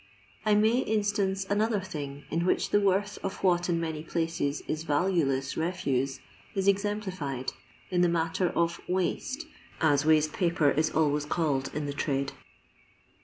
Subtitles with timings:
[0.47, 4.81] I may instance another thing in which the worth of what in many places is
[4.81, 6.21] valueless refuse
[6.55, 7.53] is exemplified,
[7.91, 9.45] in the matter of" waste,"
[9.79, 12.31] as waste paper i/i always called in the trade.